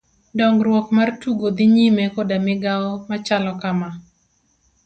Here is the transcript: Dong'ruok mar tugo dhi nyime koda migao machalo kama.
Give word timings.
Dong'ruok 0.37 0.87
mar 0.97 1.09
tugo 1.21 1.47
dhi 1.57 1.65
nyime 1.75 2.03
koda 2.15 2.37
migao 2.45 2.89
machalo 3.09 3.51
kama. 3.61 3.89